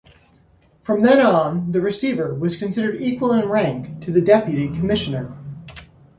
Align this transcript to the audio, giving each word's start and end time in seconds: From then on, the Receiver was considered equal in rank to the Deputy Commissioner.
From 0.81 1.03
then 1.03 1.23
on, 1.23 1.69
the 1.73 1.79
Receiver 1.79 2.33
was 2.33 2.55
considered 2.55 2.99
equal 2.99 3.33
in 3.33 3.47
rank 3.47 4.01
to 4.01 4.09
the 4.09 4.19
Deputy 4.19 4.67
Commissioner. 4.67 5.31